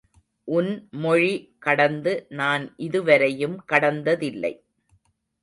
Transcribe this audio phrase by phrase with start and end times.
[0.47, 0.69] உன்
[0.91, 1.33] மொழி
[1.59, 4.53] கடந்து நான் இதுவரையும் கடந்ததில்லை.